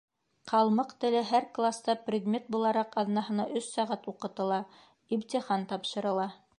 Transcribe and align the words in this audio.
—Ҡалмыҡ 0.51 0.95
теле 1.03 1.21
һәр 1.31 1.45
класта 1.57 1.95
предмет 2.09 2.49
булараҡ 2.57 2.99
аҙнаһына 3.05 3.47
өс 3.61 3.71
сәғәт 3.77 4.11
уҡытыла, 4.15 4.61
имтихан 5.19 5.73
тапшырыла. 5.75 6.31